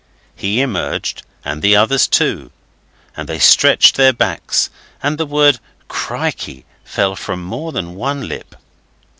[0.35, 2.49] He emerged, and the others too,
[3.15, 4.71] and they stretched their backs
[5.03, 8.55] and the word 'krikey' fell from more than one lip.